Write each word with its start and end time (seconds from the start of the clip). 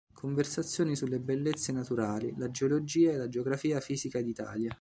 Conversazioni 0.11 0.95
sulle 0.95 1.19
bellezze 1.19 1.71
naturali, 1.71 2.33
la 2.35 2.49
geologia 2.49 3.11
e 3.11 3.17
la 3.17 3.27
geografia 3.29 3.79
fisica 3.79 4.19
d'Italia. 4.19 4.69